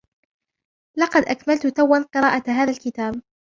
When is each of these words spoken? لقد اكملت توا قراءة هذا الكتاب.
لقد 0.99 1.21
اكملت 1.25 1.67
توا 1.67 2.03
قراءة 2.03 2.43
هذا 2.51 2.71
الكتاب. 2.71 3.21